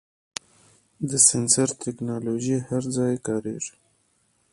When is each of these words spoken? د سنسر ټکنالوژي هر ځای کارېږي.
د 1.09 1.11
سنسر 1.27 1.67
ټکنالوژي 1.81 2.57
هر 2.69 2.83
ځای 2.95 3.13
کارېږي. 3.27 3.75